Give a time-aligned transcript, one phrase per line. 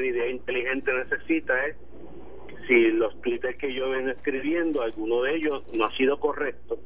[0.00, 1.76] que idea inteligente necesita es
[2.66, 6.78] si los tweets que yo ven escribiendo, alguno de ellos no ha sido correcto,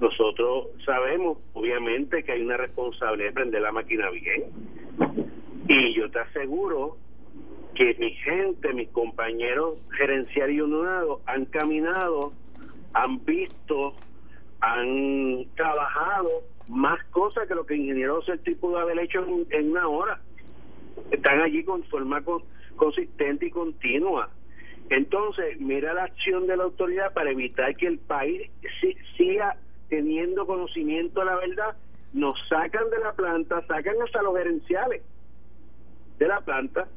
[0.00, 4.44] nosotros sabemos, obviamente, que hay una responsabilidad de prender la máquina bien.
[5.68, 6.96] Y yo te aseguro
[7.74, 10.60] que mi gente, mis compañeros gerenciales y
[11.26, 12.32] han caminado,
[12.92, 13.94] han visto,
[14.60, 20.20] han trabajado más cosas que lo que ingeniero tipo pudo haber hecho en, una hora.
[21.10, 22.22] Están allí con forma
[22.76, 24.30] consistente y continua.
[24.90, 28.50] Entonces, mira la acción de la autoridad para evitar que el país
[29.16, 29.56] siga
[29.88, 31.76] teniendo conocimiento de la verdad,
[32.12, 35.02] nos sacan de la planta, sacan hasta los gerenciales
[36.18, 36.88] de la planta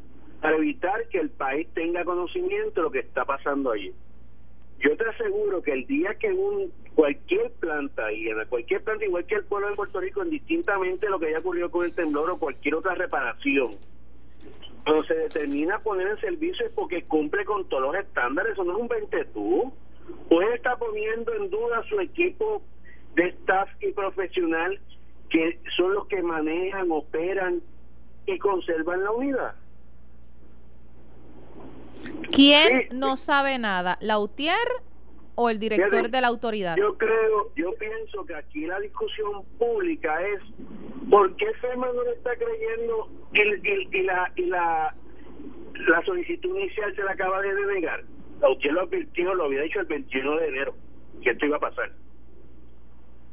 [0.41, 3.93] para evitar que el país tenga conocimiento de lo que está pasando allí.
[4.79, 9.25] Yo te aseguro que el día que un cualquier planta y en cualquier planta igual
[9.25, 12.37] que el pueblo de Puerto Rico indistintamente lo que haya ocurrido con el temblor o
[12.37, 13.69] cualquier otra reparación
[14.83, 18.73] cuando se determina poner en servicio es porque cumple con todos los estándares eso no
[18.73, 19.71] es un 20 tú
[20.31, 22.61] él está poniendo en duda su equipo
[23.15, 24.79] de staff y profesional
[25.29, 27.61] que son los que manejan, operan
[28.25, 29.55] y conservan la unidad.
[32.31, 33.97] ¿Quién no sabe nada?
[34.01, 34.55] ¿Lautier
[35.35, 36.75] o el director de la autoridad?
[36.77, 40.41] Yo creo, yo pienso que aquí la discusión pública es
[41.09, 44.95] ¿por qué FEMA no le está creyendo y, y, la, y la,
[45.87, 48.03] la solicitud inicial se la acaba de denegar?
[48.41, 50.75] Lautier lo advirtió, lo había dicho el 21 de enero,
[51.21, 51.91] que esto iba a pasar.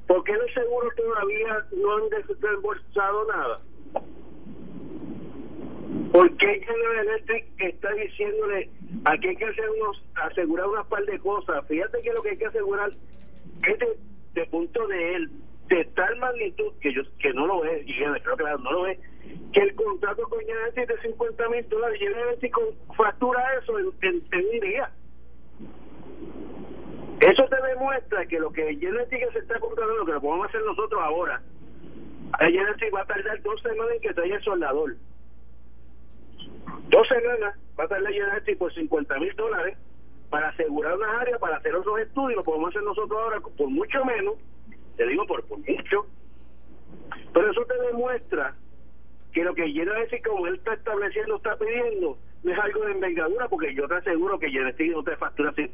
[0.07, 3.61] ¿Por qué los seguros todavía no han desembolsado nada?
[6.17, 8.71] ¿Por qué General Electric está diciéndole
[9.05, 11.69] aquí hay que hacer unos, asegurar unas par de cosas?
[11.69, 13.79] Fíjate que lo que hay que asegurar es
[14.33, 15.31] de, punto de él,
[15.69, 18.99] de tal magnitud que yo que no lo es, y creo que no lo es,
[19.53, 22.55] que el contrato con General Electric de 50 mil dólares, General Electric
[22.97, 24.91] factura eso en, en un día.
[27.21, 30.99] Eso te demuestra que lo que Genetic se está lo que lo podemos hacer nosotros
[31.05, 31.43] ahora,
[32.39, 34.97] Genetic va a tardar dos semanas en que traiga el soldador.
[36.89, 39.77] Dos semanas va a Genetic por 50 mil dólares
[40.31, 44.05] para asegurar una área, para hacer otros estudios, lo podemos hacer nosotros ahora por mucho
[44.05, 44.35] menos,
[44.97, 46.07] te digo por, por mucho,
[47.33, 48.55] pero eso te demuestra
[49.33, 53.49] que lo que Genetic, como él está estableciendo, está pidiendo, no es algo de envergadura,
[53.49, 55.71] porque yo te aseguro que Genetic no te factura así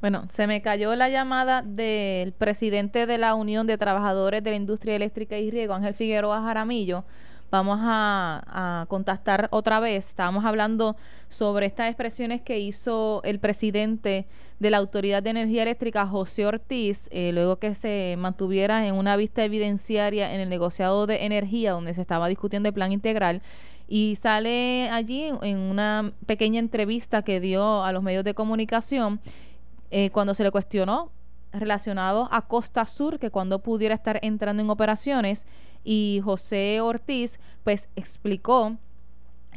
[0.00, 4.56] bueno, se me cayó la llamada del presidente de la Unión de Trabajadores de la
[4.56, 7.04] Industria Eléctrica y Riego, Ángel Figueroa Jaramillo.
[7.54, 10.08] Vamos a, contactar otra vez.
[10.08, 10.96] Estábamos hablando
[11.28, 14.26] sobre estas expresiones que hizo el presidente
[14.58, 19.16] de la Autoridad de Energía Eléctrica, José Ortiz, eh, luego que se mantuviera en una
[19.16, 23.40] vista evidenciaria en el negociado de energía, donde se estaba discutiendo el plan integral
[23.86, 29.20] y sale allí en una pequeña entrevista que dio a los medios de comunicación
[29.92, 31.12] eh, cuando se le cuestionó
[31.54, 35.46] relacionado a Costa Sur, que cuando pudiera estar entrando en operaciones,
[35.84, 38.78] y José Ortiz pues explicó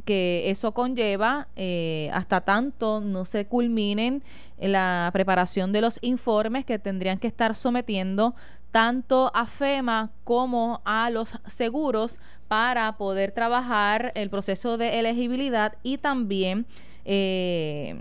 [0.06, 4.22] que eso conlleva eh, hasta tanto no se culminen
[4.60, 8.36] la preparación de los informes que tendrían que estar sometiendo
[8.72, 15.98] tanto a FEMA como a los seguros para poder trabajar el proceso de elegibilidad y
[15.98, 16.68] también
[17.06, 18.00] eh,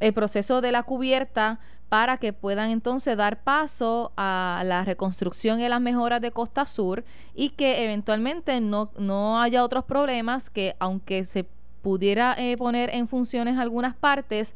[0.00, 5.68] el proceso de la cubierta para que puedan entonces dar paso a la reconstrucción y
[5.68, 11.24] las mejoras de Costa Sur y que eventualmente no, no haya otros problemas que aunque
[11.24, 11.46] se
[11.82, 14.54] pudiera eh, poner en funciones algunas partes,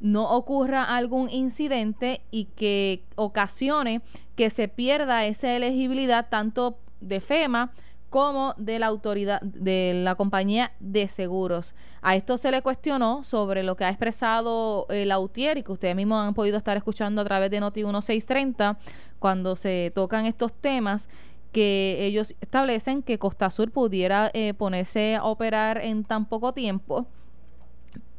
[0.00, 4.02] no ocurra algún incidente y que ocasione
[4.36, 7.72] que se pierda esa elegibilidad tanto de FEMA
[8.14, 11.74] como de la autoridad de la compañía de seguros.
[12.00, 15.96] A esto se le cuestionó sobre lo que ha expresado el Autier y que ustedes
[15.96, 18.78] mismos han podido estar escuchando a través de Noti 1630
[19.18, 21.08] cuando se tocan estos temas
[21.50, 27.08] que ellos establecen que Costa Sur pudiera eh, ponerse a operar en tan poco tiempo,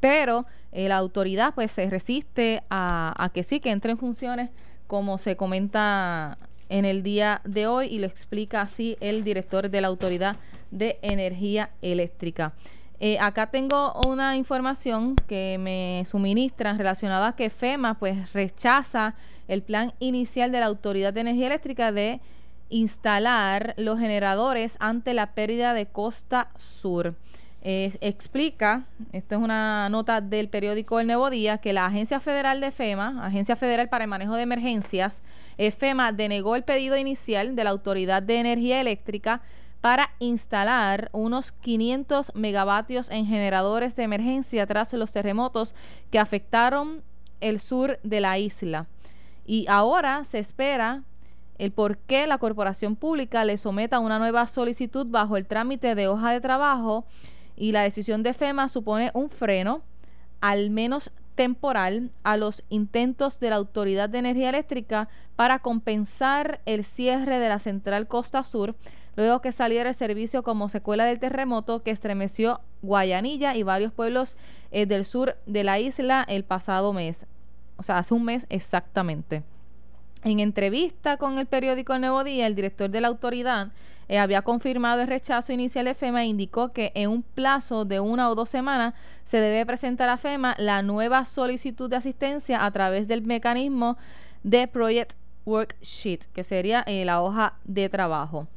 [0.02, 4.50] pero eh, la autoridad pues se resiste a que sí, que entre en funciones
[4.88, 6.38] como se comenta
[6.70, 10.38] en el día de hoy y lo explica así el director de la Autoridad
[10.72, 12.54] de Energía Eléctrica.
[13.00, 19.16] Eh, acá tengo una información que me suministran relacionada a que FEMA pues rechaza
[19.48, 22.22] el plan inicial de la Autoridad de Energía Eléctrica de
[22.70, 27.16] instalar los generadores ante la pérdida de Costa Sur.
[27.68, 32.70] Explica, esto es una nota del periódico El Nuevo Día, que la Agencia Federal de
[32.70, 35.24] FEMA, Agencia Federal para el Manejo de Emergencias,
[35.58, 39.42] eh, FEMA denegó el pedido inicial de la Autoridad de Energía Eléctrica
[39.82, 45.74] para instalar unos 500 megavatios en generadores de emergencia tras los terremotos
[46.12, 47.02] que afectaron
[47.42, 48.86] el sur de la isla.
[49.44, 51.02] Y ahora se espera
[51.58, 56.08] el por qué la corporación pública le someta una nueva solicitud bajo el trámite de
[56.08, 57.06] hoja de trabajo
[57.56, 59.82] y la decisión de FEMA supone un freno,
[60.42, 66.86] al menos temporal, a los intentos de la Autoridad de Energía Eléctrica para compensar el
[66.86, 68.76] cierre de la central Costa Sur,
[69.16, 74.36] luego que saliera el servicio como secuela del terremoto que estremeció Guayanilla y varios pueblos
[74.72, 77.26] eh, del sur de la isla el pasado mes,
[77.78, 79.44] o sea, hace un mes exactamente.
[80.24, 83.72] En entrevista con el periódico El Nuevo Día, el director de la autoridad
[84.08, 88.00] eh, había confirmado el rechazo inicial de FEMA e indicó que en un plazo de
[88.00, 88.94] una o dos semanas
[89.24, 93.98] se debe presentar a FEMA la nueva solicitud de asistencia a través del mecanismo
[94.44, 95.14] de Project
[95.46, 98.48] Worksheet, que sería eh, la hoja de trabajo.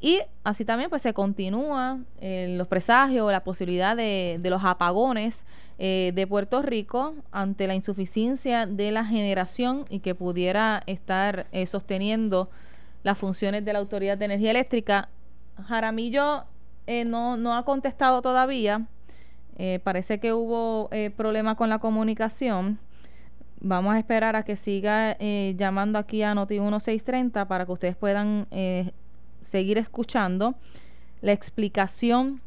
[0.00, 5.44] Y así también pues se continúa en los presagios la posibilidad de, los apagones
[5.78, 11.66] eh, de Puerto Rico ante la insuficiencia de la generación y que pudiera estar eh,
[11.66, 12.48] sosteniendo
[13.02, 15.08] las funciones de la Autoridad de Energía Eléctrica.
[15.66, 16.44] Jaramillo
[16.86, 18.86] eh, no, no ha contestado todavía.
[19.82, 22.78] parece que hubo problemas con la comunicación.
[23.60, 28.46] Vamos a esperar a que siga llamando aquí a Noti 1630 para que ustedes puedan
[29.42, 30.54] seguir escuchando
[31.20, 32.40] la explicación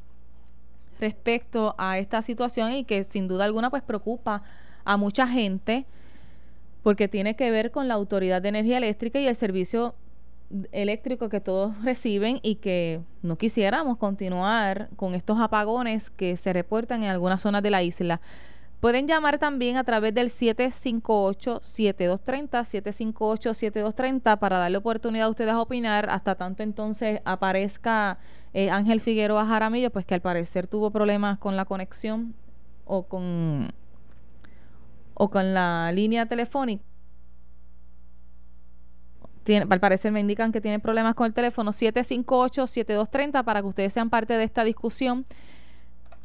[0.99, 4.43] respecto a esta situación y que sin duda alguna pues preocupa
[4.85, 5.85] a mucha gente
[6.83, 9.95] porque tiene que ver con la Autoridad de Energía Eléctrica y el servicio
[10.71, 17.03] eléctrico que todos reciben y que no quisiéramos continuar con estos apagones que se reportan
[17.03, 18.21] en algunas zonas de la isla.
[18.81, 26.09] Pueden llamar también a través del 758-7230, 758-7230 para darle oportunidad a ustedes a opinar
[26.09, 28.17] hasta tanto entonces aparezca
[28.53, 32.33] eh, Ángel Figueroa Jaramillo, pues que al parecer tuvo problemas con la conexión
[32.85, 33.67] o con,
[35.13, 36.83] o con la línea telefónica.
[39.43, 43.93] Tiene, al parecer me indican que tiene problemas con el teléfono 758-7230 para que ustedes
[43.93, 45.25] sean parte de esta discusión.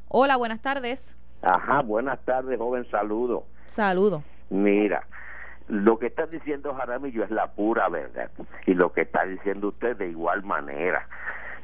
[0.09, 1.17] Hola, buenas tardes.
[1.43, 3.47] Ajá, buenas tardes, joven, saludo.
[3.67, 4.23] Saludo.
[4.51, 5.07] Mira,
[5.69, 8.31] lo que está diciendo Jaramillo es la pura verdad
[8.67, 11.09] y lo que está diciendo usted de igual manera.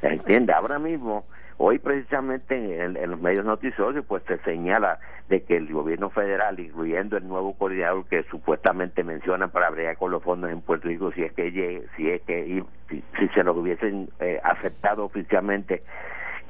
[0.01, 0.51] ¿Entiende?
[0.51, 1.25] Ahora mismo,
[1.57, 7.17] hoy precisamente en, los medios noticiosos, pues se señala de que el gobierno federal, incluyendo
[7.17, 11.23] el nuevo coordinador que supuestamente mencionan para bregar con los fondos en Puerto Rico, si
[11.23, 11.51] es que
[11.95, 15.83] si es que si, se los hubiesen eh, aceptado oficialmente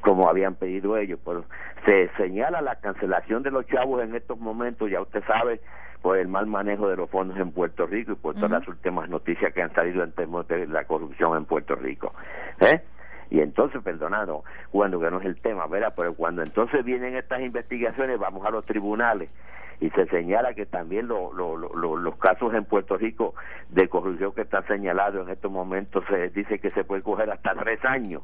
[0.01, 1.19] como habían pedido ellos.
[1.23, 1.45] Pero
[1.85, 5.61] se señala la cancelación de los chavos en estos momentos, ya usted sabe,
[6.01, 9.07] por el mal manejo de los fondos en Puerto Rico y por todas las últimas
[9.07, 12.13] noticias que han salido en términos de la corrupción en Puerto Rico.
[12.59, 12.81] ¿Eh?
[13.29, 15.93] Y entonces, perdonado, cuando que no es el tema, ¿verdad?
[15.95, 19.29] Pero cuando entonces vienen estas investigaciones, vamos a los tribunales
[19.79, 23.33] y se señala que también los casos en Puerto Rico
[23.69, 27.53] de corrupción que está señalado en estos momentos se dice que se puede coger hasta
[27.55, 28.21] tres años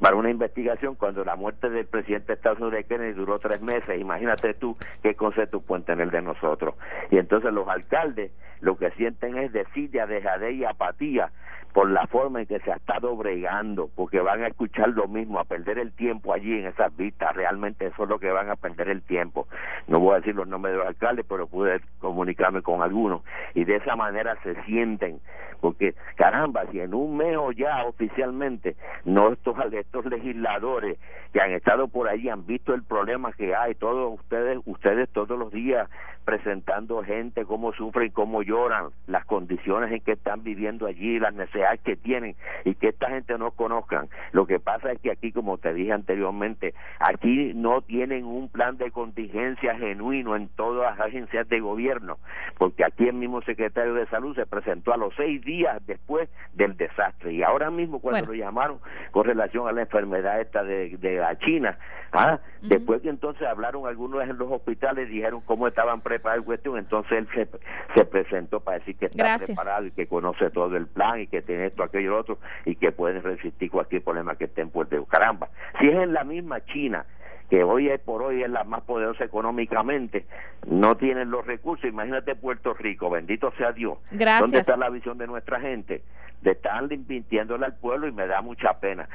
[0.00, 3.98] para una investigación cuando la muerte del presidente de Estados Unidos Kennedy duró tres meses.
[3.98, 6.74] Imagínate tú qué concepto pueden tener de nosotros.
[7.10, 11.30] Y entonces los alcaldes lo que sienten es desidia, dejadez y apatía
[11.74, 15.40] por la forma en que se ha estado bregando, porque van a escuchar lo mismo,
[15.40, 18.54] a perder el tiempo allí en esas vistas, realmente eso es lo que van a
[18.54, 19.48] perder el tiempo.
[19.88, 23.22] No voy a decir los nombres de los alcaldes, pero pude comunicarme con algunos,
[23.54, 25.18] y de esa manera se sienten,
[25.60, 30.96] porque caramba, si en un mes o ya oficialmente, no estos, estos legisladores
[31.32, 35.36] que han estado por allí han visto el problema que hay, todos ustedes, ustedes todos
[35.36, 35.90] los días
[36.24, 41.63] presentando gente, cómo sufren, cómo lloran, las condiciones en que están viviendo allí, las necesidades
[41.82, 44.08] que tienen y que esta gente no conozcan.
[44.32, 48.76] Lo que pasa es que aquí, como te dije anteriormente, aquí no tienen un plan
[48.76, 52.18] de contingencia genuino en todas las agencias de gobierno,
[52.58, 56.76] porque aquí el mismo secretario de salud se presentó a los seis días después del
[56.76, 57.32] desastre.
[57.32, 58.78] Y ahora mismo cuando lo llamaron
[59.10, 61.78] con relación a la enfermedad esta de, de la China,
[62.12, 66.42] ah, después que entonces hablaron algunos en los hospitales, dijeron cómo estaban preparados para el
[66.42, 67.48] cuestión, entonces él se,
[67.94, 71.42] se presentó para decir que está preparado y que conoce todo el plan y que
[71.62, 75.06] esto, aquello, otro y que puede resistir cualquier problema que esté en Puerto Rico.
[75.06, 75.48] Caramba,
[75.80, 77.04] si es en la misma China
[77.50, 80.26] que hoy es por hoy es la más poderosa económicamente,
[80.66, 81.88] no tienen los recursos.
[81.88, 83.98] Imagínate Puerto Rico, bendito sea Dios.
[84.10, 84.40] Gracias.
[84.40, 86.02] ¿Dónde está la visión de nuestra gente?
[86.40, 89.08] De estar mintiéndole al pueblo y me da mucha pena.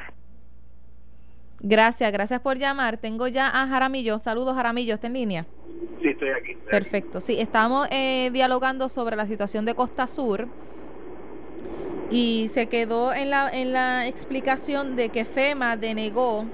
[1.62, 2.98] Gracias, gracias por llamar.
[2.98, 4.17] Tengo ya a Jaramillo.
[4.17, 5.46] Saludos, Jaramillo, ¿está en línea?
[6.01, 6.55] Sí, estoy aquí.
[6.69, 7.19] Perfecto.
[7.19, 10.48] Sí, estamos eh, dialogando sobre la situación de Costa Sur.
[12.10, 16.46] Y se quedó en la, en la explicación de que FEMA denegó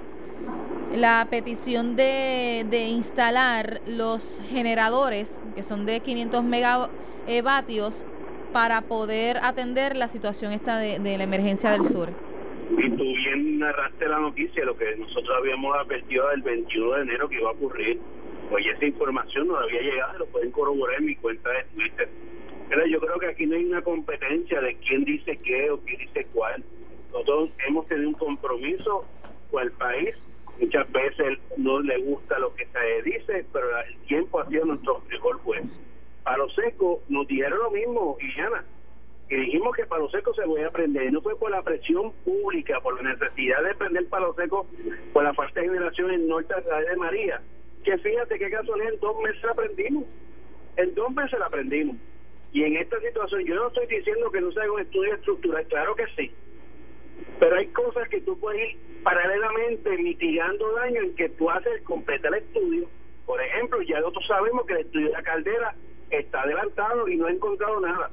[0.94, 8.06] la petición de, de instalar los generadores, que son de 500 megavatios,
[8.54, 12.10] para poder atender la situación esta de, de la emergencia del sur.
[12.78, 17.28] Y tú bien narraste la noticia, lo que nosotros habíamos advertido el 21 de enero
[17.28, 18.00] que iba a ocurrir.
[18.50, 22.10] Pues esa información no había llegado, lo pueden corroborar en mi cuenta de Twitter.
[22.70, 26.00] Pero yo creo que aquí no hay una competencia de quién dice qué o quién
[26.00, 26.64] dice cuál.
[27.12, 29.06] Nosotros hemos tenido un compromiso
[29.52, 30.16] con el país.
[30.60, 35.02] Muchas veces no le gusta lo que se dice, pero el tiempo ha sido nuestro
[35.10, 35.66] mejor juez.
[36.24, 38.66] Para los secos nos dijeron lo mismo, Iliana,
[39.30, 41.12] y dijimos que Palo Seco se voy a prender.
[41.12, 44.68] No fue por la presión pública, por la necesidad de prender Palo Seco,
[45.14, 47.42] por la falta de generación en Norte de María.
[47.84, 50.06] Que fíjate qué casualidad, en dos meses la aprendimos.
[50.78, 51.98] En dos meses la aprendimos.
[52.56, 55.68] Y en esta situación, yo no estoy diciendo que no se haga un estudio estructural,
[55.68, 56.32] claro que sí.
[57.38, 62.34] Pero hay cosas que tú puedes ir paralelamente mitigando daño en que tú haces completar
[62.34, 62.88] el estudio.
[63.26, 65.76] Por ejemplo, ya nosotros sabemos que el estudio de la caldera
[66.10, 68.10] está adelantado y no ha encontrado nada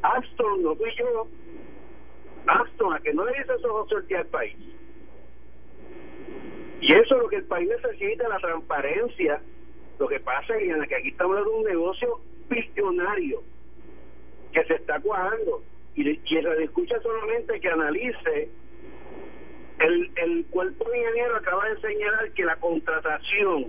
[0.00, 1.28] Aston, no fui yo,
[2.46, 4.56] Aston, a que no le dice eso suerte al país.
[6.80, 9.42] Y eso es lo que el país necesita, la transparencia.
[9.98, 13.42] Lo que pasa es que aquí estamos hablando de un negocio billonario
[14.56, 15.62] que se está cuajando.
[15.94, 18.48] Y, y le escucha solamente que analice
[19.78, 23.66] el, el cuerpo de ingeniero acaba de señalar que la contratación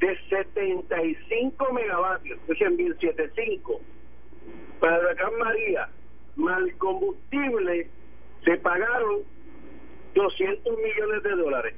[0.00, 3.80] de 75 megavatios, escuchen bien, 75
[4.80, 5.88] para el huracán María,
[6.36, 7.88] mal combustible,
[8.44, 9.20] se pagaron
[10.14, 11.74] 200 millones de dólares.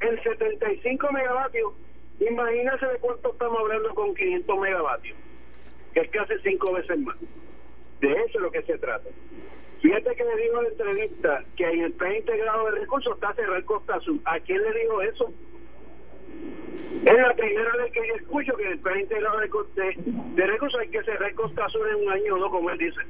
[0.00, 1.72] El 75 megavatios,
[2.20, 5.18] imagínese de cuánto estamos hablando con 500 megavatios,
[5.92, 7.16] que es casi cinco veces más.
[8.00, 9.08] De eso es lo que se trata.
[9.80, 13.34] Fíjate que le dijo en la entrevista que en el plan integrado de recursos está
[13.34, 14.20] cerrar Costa Azul.
[14.24, 15.32] ¿A quién le dijo eso?
[17.04, 19.48] Es la primera vez que yo escucho que el plan integrado de,
[20.34, 23.00] de, recursos hay que cerrar Costa Sur en un año o no, como él dice.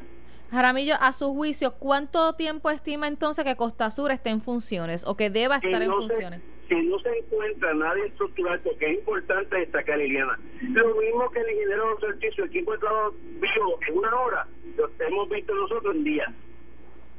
[0.50, 5.16] Jaramillo, a su juicio, ¿cuánto tiempo estima entonces que Costa Sur esté en funciones o
[5.16, 6.42] que deba estar en funciones?
[6.72, 10.38] Si no se encuentra nadie estructural, porque es importante destacar, Liliana,
[10.72, 14.46] lo mismo que el ingeniero José su equipo de trabajo vivo en una hora,
[14.78, 16.32] lo hemos visto nosotros en días.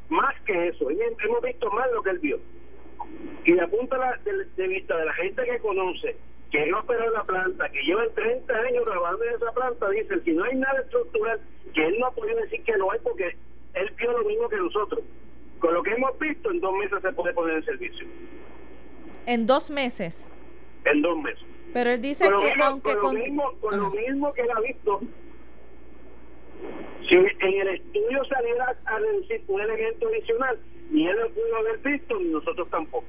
[0.10, 2.39] Más que eso, hemos visto más lo que él vio.
[3.45, 6.15] Y de punto de, de vista de la gente que conoce
[6.50, 10.45] que no operó la planta, que llevan 30 años trabajando esa planta, dicen, si no
[10.45, 11.39] hay nada estructural,
[11.75, 13.36] que él no ha podido decir que no hay porque
[13.75, 15.01] él vio lo mismo que nosotros.
[15.60, 18.07] Con lo que hemos visto, en dos meses se puede poner en servicio.
[19.25, 20.27] ¿En dos meses?
[20.85, 21.43] En dos meses.
[21.73, 22.95] Pero él dice que aunque...
[22.97, 25.01] Con, lo, mismo, con lo mismo que él ha visto,
[27.09, 30.59] si en el estudio saliera a decir un elemento adicional,
[30.91, 33.05] ni él lo pudo haber visto, ni nosotros tampoco.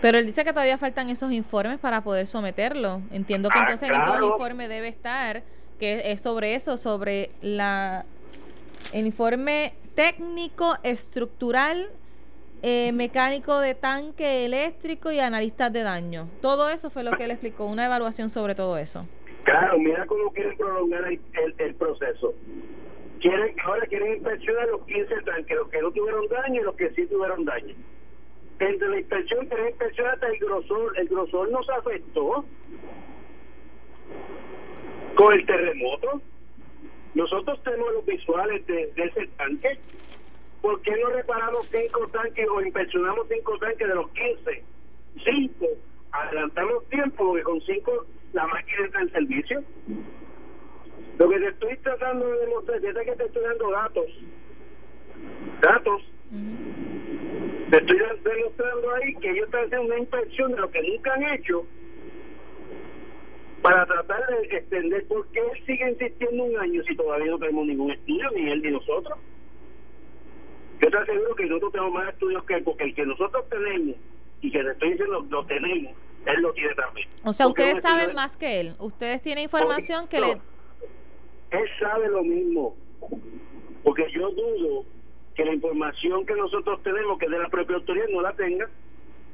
[0.00, 3.02] Pero él dice que todavía faltan esos informes para poder someterlo.
[3.12, 5.42] Entiendo que ah, entonces en esos informes debe estar,
[5.78, 8.06] que es sobre eso, sobre la
[8.92, 11.90] el informe técnico, estructural,
[12.62, 16.28] eh, mecánico de tanque eléctrico y analistas de daño.
[16.40, 19.06] Todo eso fue lo que él explicó, una evaluación sobre todo eso.
[19.44, 22.34] Claro, mira cómo quieren prolongar el, proceso.
[23.64, 27.06] Ahora quieren inspeccionar los 15 tanques, los que no tuvieron daño y los que sí
[27.06, 27.74] tuvieron daño
[28.60, 32.44] entre la inspección y la inspección hasta el grosor, el grosor nos afectó
[35.14, 36.20] con el terremoto.
[37.14, 39.78] Nosotros tenemos los visuales de, ese tanque.
[40.60, 44.64] ¿Por qué no reparamos cinco tanques o inspeccionamos cinco tanques de los 15?
[45.24, 45.66] Cinco.
[46.10, 49.64] Adelantamos tiempo porque con cinco la máquina está en servicio.
[51.18, 54.06] Lo que te estoy tratando de demostrar es que te estoy dando datos.
[55.62, 56.02] Datos.
[57.70, 61.22] Te estoy demostrando ahí que ellos están haciendo una inspección de lo que nunca han
[61.34, 61.66] hecho
[63.62, 67.90] para tratar de extender por qué sigue insistiendo un año si todavía no tenemos ningún
[67.90, 69.18] estudio, ni él ni nosotros.
[70.80, 73.96] Yo te aseguro que nosotros tenemos más estudios que él, porque el que nosotros tenemos
[74.40, 75.92] y que estoy diciendo lo tenemos,
[76.26, 77.08] él lo tiene también.
[77.24, 78.74] O sea, ustedes saben más que él.
[78.78, 80.32] Ustedes tienen información que le.
[81.50, 82.76] Él sabe lo mismo.
[83.82, 84.84] Porque yo dudo
[85.34, 88.68] que la información que nosotros tenemos, que de la propia autoridad, no la tenga.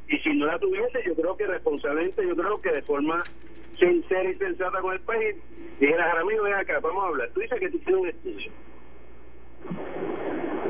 [0.08, 3.22] Y si no la tuviese, yo creo que responsablemente, yo creo que de forma
[3.78, 5.36] sincera y sensata con el país,
[5.80, 7.30] dijera, Jaramillo, ven acá, vamos a hablar.
[7.34, 8.52] Tú dices que tú tienes un estudio.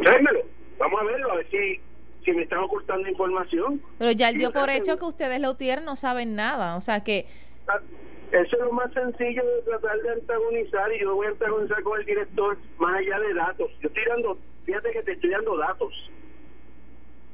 [0.02, 0.40] Tráemelo,
[0.78, 1.80] vamos a verlo, a ver si,
[2.24, 3.80] si me están ocultando información.
[3.98, 6.76] Pero ya él dio por hecho que ustedes, la UTIER, no saben nada.
[6.76, 7.26] O sea que.
[7.68, 7.80] Ah,
[8.32, 12.00] Eso es lo más sencillo de tratar de antagonizar y yo voy a antagonizar con
[12.00, 13.70] el director más allá de datos.
[13.80, 16.10] Yo estoy dando, fíjate que te estoy dando datos.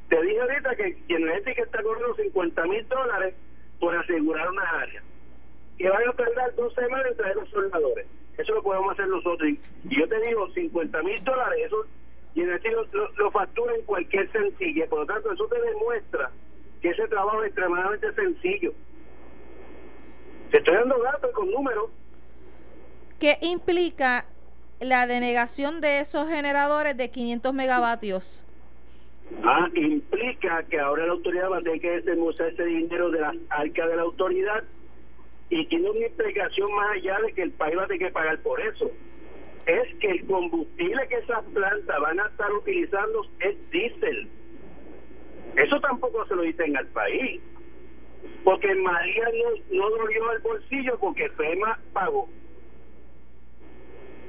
[0.09, 3.35] Te dije ahorita que Genética está cobrando 50 mil dólares
[3.79, 5.03] por asegurar una área.
[5.79, 8.07] Que van a tardar dos semanas en traer los soldadores.
[8.37, 9.49] Eso lo podemos hacer nosotros.
[9.49, 9.59] Y
[9.99, 11.87] yo te digo, 50 mil dólares, eso
[12.35, 14.87] Genética lo, lo factura en cualquier sencilla.
[14.89, 16.31] Por lo tanto, eso te demuestra
[16.81, 18.73] que ese trabajo es extremadamente sencillo.
[20.51, 21.91] Te estoy dando datos con números.
[23.19, 24.25] ¿Qué implica
[24.81, 28.45] la denegación de esos generadores de 500 megavatios?
[29.45, 33.35] Ah, implica que ahora la autoridad va a tener que desembolsar ese dinero de la
[33.51, 34.65] arca de la autoridad
[35.51, 38.39] y tiene una implicación más allá de que el país va a tener que pagar
[38.39, 38.91] por eso.
[39.67, 44.29] Es que el combustible que esas plantas van a estar utilizando es diésel.
[45.57, 47.41] Eso tampoco se lo dicen al país
[48.45, 49.29] porque María
[49.71, 52.29] no, no dolió el bolsillo porque FEMA pagó.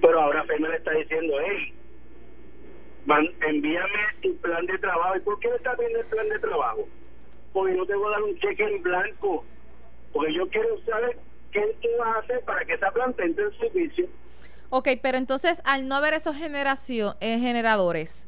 [0.01, 1.73] Pero ahora FEMA le está diciendo, hey,
[3.41, 5.15] envíame tu plan de trabajo.
[5.15, 6.88] ¿Y por qué le está pidiendo el plan de trabajo?
[7.53, 9.45] Porque no te voy a dar un cheque en blanco.
[10.13, 11.17] Porque yo quiero saber
[11.51, 14.07] qué tú vas a hacer para que esa planta entre en servicio.
[14.72, 18.28] Ok, pero entonces al no haber esos generación, eh, generadores,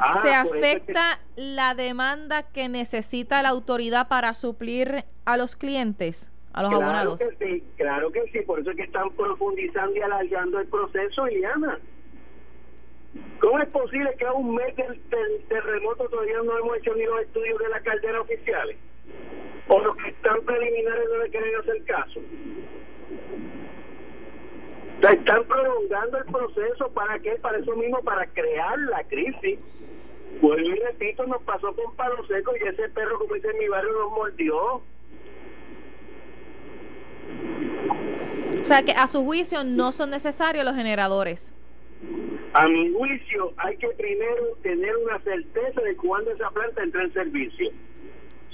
[0.00, 6.62] Ah, ¿Se afecta la demanda que necesita la autoridad para suplir a los clientes, a
[6.62, 7.20] los claro abonados?
[7.20, 11.28] Que sí, claro que sí, por eso es que están profundizando y alargando el proceso,
[11.28, 11.78] Iliana.
[13.40, 15.00] ¿Cómo es posible que a un mes del,
[15.48, 18.78] terremoto todavía no hemos hecho ni los estudios de la caldera oficiales?
[19.68, 22.20] ¿O los que están preliminares no le quieren hacer caso?
[25.08, 27.32] Están prolongando el proceso, ¿para qué?
[27.40, 29.58] Para eso mismo, para crear la crisis.
[30.40, 33.68] Vuelvo y repito, nos pasó con palo seco y ese perro, como dice en mi
[33.68, 34.82] barrio, nos mordió.
[38.60, 41.54] O sea que a su juicio no son necesarios los generadores.
[42.52, 47.12] A mi juicio hay que primero tener una certeza de cuándo esa planta entra en
[47.12, 47.70] servicio.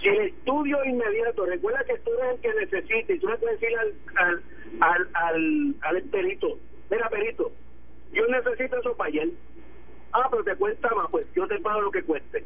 [0.08, 3.76] El estudio inmediato, recuerda que tú eres el que necesita y tú le puedes decir
[3.78, 4.42] al, al,
[4.80, 6.58] al, al, al perito,
[6.90, 7.50] mira perito,
[8.12, 9.30] yo necesito eso para ayer
[10.12, 12.42] Ah, pero te cuesta más, pues yo te pago lo que cueste.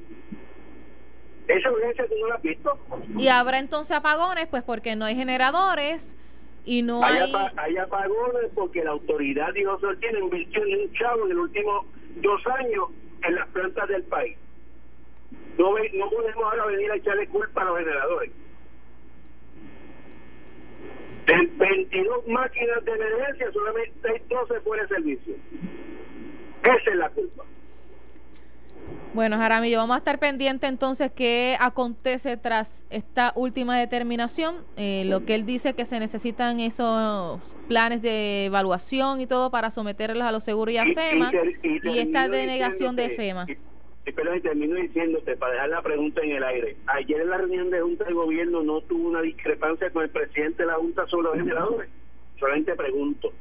[1.46, 2.78] Esa urgencia tú no la has visto.
[3.16, 6.16] Y habrá entonces apagones, pues porque no hay generadores
[6.64, 7.32] y no hay...
[7.56, 7.76] hay...
[7.76, 12.88] apagones porque la autoridad dijo tiene inversión en un chavo en los últimos dos años
[13.22, 14.36] en las plantas del país.
[15.60, 18.30] No, no podemos ahora venir a echarle culpa a los generadores.
[21.26, 25.34] De 22 máquinas de emergencia, solamente hay 12 fuera de servicio.
[26.62, 27.44] Esa es la culpa.
[29.12, 34.64] Bueno, Jaramillo, vamos a estar pendiente entonces qué acontece tras esta última determinación.
[34.78, 39.70] Eh, lo que él dice que se necesitan esos planes de evaluación y todo para
[39.70, 43.46] someterlos a los seguros y a FEMA y, esta denegación de FEMA.
[44.06, 47.80] Y termino diciéndote, para dejar la pregunta en el aire, ayer en la reunión de
[47.80, 51.36] Junta de Gobierno no tuvo una discrepancia con el presidente de la Junta sobre los
[51.36, 51.88] generadores.
[52.38, 53.32] Solamente pregunto.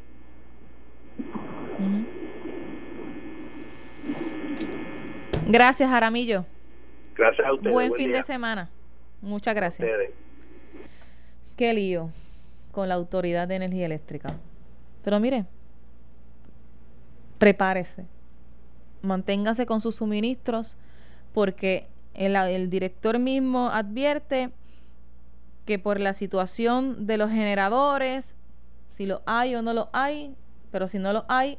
[5.47, 6.45] Gracias, Jaramillo.
[7.15, 7.73] Gracias a ustedes.
[7.73, 8.69] Buen, fin de semana.
[9.21, 9.89] Muchas gracias.
[11.57, 12.11] Qué lío
[12.71, 14.29] con la Autoridad de Energía Eléctrica.
[15.03, 15.45] Pero mire,
[17.37, 18.05] prepárese.
[19.01, 20.77] Manténgase con sus suministros
[21.33, 24.51] porque el, el director mismo advierte
[25.65, 28.35] que por la situación de los generadores,
[28.89, 30.35] si lo hay o no lo hay,
[30.71, 31.57] pero si no lo hay,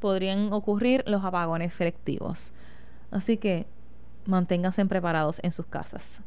[0.00, 2.52] podrían ocurrir los apagones selectivos.
[3.10, 3.66] Así que
[4.26, 6.20] manténganse preparados en sus casas.